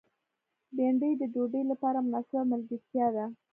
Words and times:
بېنډۍ 0.75 1.11
د 1.17 1.23
ډوډۍ 1.33 1.63
لپاره 1.71 2.03
مناسبه 2.07 2.41
ملګرتیا 2.51 3.07
ده 3.15 3.25